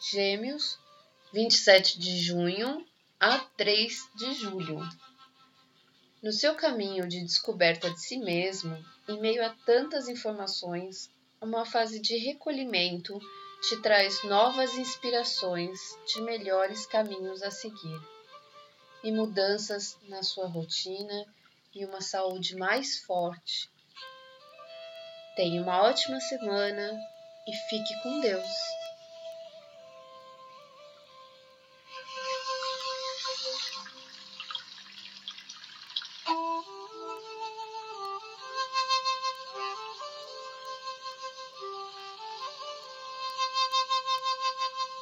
[0.00, 0.78] Gêmeos,
[1.32, 2.86] 27 de junho
[3.18, 4.80] a 3 de julho.
[6.22, 8.78] No seu caminho de descoberta de si mesmo,
[9.08, 11.10] em meio a tantas informações,
[11.40, 13.18] uma fase de recolhimento
[13.60, 18.00] te traz novas inspirações de melhores caminhos a seguir
[19.02, 21.26] e mudanças na sua rotina
[21.74, 23.68] e uma saúde mais forte.
[25.34, 26.96] Tenha uma ótima semana
[27.48, 28.77] e fique com Deus.